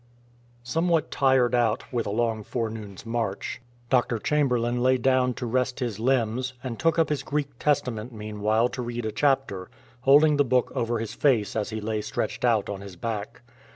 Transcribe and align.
Somewhat 0.63 1.11
tired 1.11 1.53
out 1.53 1.83
with 1.93 2.07
a 2.07 2.09
long 2.09 2.41
forenoon'*s 2.41 3.05
march. 3.05 3.61
Dr. 3.91 4.17
39 4.17 4.17
FIGHT 4.17 4.17
WITH 4.17 4.17
A 4.17 4.17
SERPENT 4.17 4.23
Chamberlain 4.73 4.79
lay 4.81 4.97
down 4.97 5.33
to 5.35 5.45
rest 5.45 5.79
his 5.79 5.99
limbs, 5.99 6.53
and 6.63 6.79
took 6.79 6.97
up 6.97 7.09
his 7.09 7.21
Greek 7.21 7.49
Testament 7.59 8.11
meanwhile 8.11 8.67
to 8.69 8.81
read 8.81 9.05
a 9.05 9.11
chapter, 9.11 9.69
holding 9.99 10.37
the 10.37 10.43
book 10.43 10.71
over 10.73 10.97
his 10.97 11.13
face 11.13 11.55
as 11.55 11.69
he 11.69 11.79
lay 11.79 12.01
stretched 12.01 12.43
out 12.43 12.67
on 12.67 12.81
his 12.81 12.95
back. 12.95 13.43